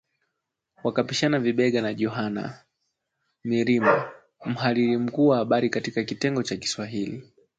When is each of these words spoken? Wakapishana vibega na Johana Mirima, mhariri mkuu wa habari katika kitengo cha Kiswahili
Wakapishana 0.83 1.39
vibega 1.39 1.81
na 1.81 1.93
Johana 1.93 2.65
Mirima, 3.43 4.11
mhariri 4.45 4.97
mkuu 4.97 5.27
wa 5.27 5.37
habari 5.37 5.69
katika 5.69 6.03
kitengo 6.03 6.43
cha 6.43 6.57
Kiswahili 6.57 7.31